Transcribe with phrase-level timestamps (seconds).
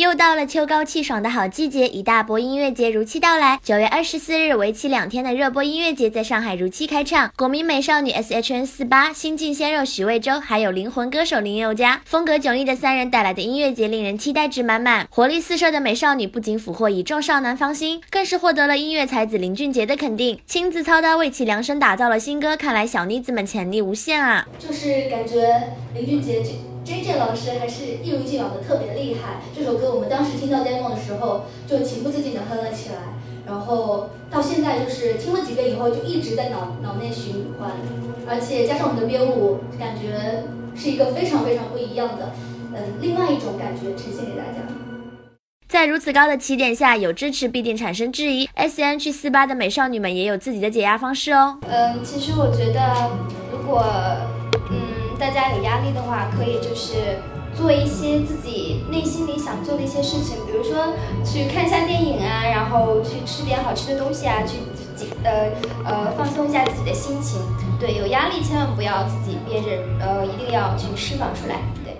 [0.00, 3.60] 又到了秋高气爽的好季节，一大波音乐节如期到来。
[3.62, 7.30] 九月二十四日，为期两天的热播音乐节在上海如期开唱。
[7.36, 15.06] 国民美少女 S.H.N 四八、新晋鲜肉许魏洲，还有灵魂歌手林宥嘉，风格迥异的三人带来的音乐节令人期待值满满。
[15.10, 22.56] 活力四射的美少女不仅俘获一众少男芳心，更是获得了音乐才子林俊杰的肯定，亲自操刀为其量身打造了新歌。
[22.56, 24.48] 看来小妮子们潜力无限啊！
[24.58, 26.69] 就是感觉林俊杰这。
[26.90, 29.40] J J 老师还是一如既往的特别厉害。
[29.54, 32.96] 这首歌我们当时听到 demo 的时候，就情不自禁的哼了起来，
[33.46, 37.70] 然后到现在就是听了几遍以后，就一直在脑脑内循环，
[38.28, 40.42] 而且加上我们的编舞，感觉
[40.74, 42.32] 是一个非常非常不一样的，
[42.74, 44.58] 嗯，另外一种感觉呈现给大家。
[45.68, 48.48] 在如此高的起点下，有支持必定产生质疑。
[48.54, 51.56] S N H 四八的美少女们也有自己的解压方式哦。
[51.68, 53.10] 嗯，其实我觉得，
[53.52, 53.84] 如果
[54.34, 54.39] 嗯。
[55.32, 57.20] 大家有压力的话，可以就是
[57.54, 60.88] 做一些自己内心里想做的一些事情，比如说
[61.24, 64.56] 去看一下电影啊，然后去吃点好吃的东西啊，去
[65.22, 65.52] 呃
[65.84, 67.40] 呃放松一下自己的心情。
[67.78, 69.68] 对，有压力千万不要自己憋着，
[70.00, 71.60] 呃，一定要去释放出来。
[71.84, 71.96] 对。